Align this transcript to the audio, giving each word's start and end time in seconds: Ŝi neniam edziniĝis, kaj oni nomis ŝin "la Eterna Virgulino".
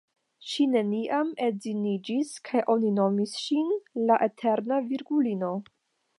Ŝi 0.51 0.63
neniam 0.75 1.29
edziniĝis, 1.47 2.31
kaj 2.49 2.65
oni 2.77 2.91
nomis 2.97 3.37
ŝin 3.43 3.69
"la 4.09 4.19
Eterna 4.31 4.83
Virgulino". 4.91 5.55